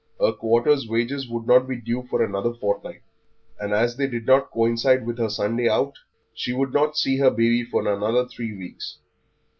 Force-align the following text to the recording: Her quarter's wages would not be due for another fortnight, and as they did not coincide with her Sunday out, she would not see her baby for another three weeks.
Her 0.19 0.31
quarter's 0.31 0.87
wages 0.87 1.29
would 1.29 1.45
not 1.45 1.67
be 1.67 1.75
due 1.79 2.01
for 2.09 2.23
another 2.23 2.55
fortnight, 2.55 3.03
and 3.59 3.71
as 3.71 3.97
they 3.97 4.07
did 4.07 4.25
not 4.25 4.49
coincide 4.49 5.05
with 5.05 5.19
her 5.19 5.29
Sunday 5.29 5.69
out, 5.69 5.93
she 6.33 6.53
would 6.53 6.73
not 6.73 6.97
see 6.97 7.19
her 7.19 7.29
baby 7.29 7.63
for 7.63 7.87
another 7.87 8.27
three 8.27 8.51
weeks. 8.57 8.97